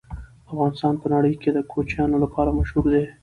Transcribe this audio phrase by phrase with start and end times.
[0.51, 3.03] افغانستان په نړۍ کې د کوچیانو لپاره مشهور دی.